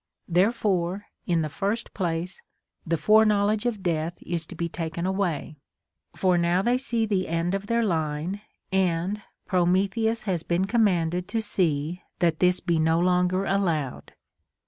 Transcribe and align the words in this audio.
Therefore 0.27 1.05
in 1.27 1.43
the 1.43 1.47
first 1.47 1.93
place 1.93 2.41
the 2.87 2.97
foreknowl 2.97 3.51
edge 3.51 3.67
of 3.67 3.83
death 3.83 4.15
is 4.23 4.47
to 4.47 4.55
be 4.55 4.67
taken 4.67 5.05
away; 5.05 5.57
for 6.15 6.39
now 6.39 6.63
they 6.63 6.79
see 6.79 7.05
the 7.05 7.27
end 7.27 7.53
of 7.53 7.67
their 7.67 7.83
line, 7.85 8.41
and 8.71 9.21
Prometheus 9.45 10.23
has 10.23 10.41
been 10.41 10.65
commanded 10.65 11.27
to 11.27 11.39
see 11.39 12.01
that 12.17 12.39
this 12.39 12.59
be 12.59 12.79
no 12.79 12.99
longer 12.99 13.45
allowed. 13.45 14.13